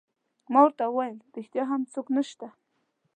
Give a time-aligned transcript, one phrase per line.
[0.51, 2.47] ما ورته وویل: ریښتیا هم څوک نشته؟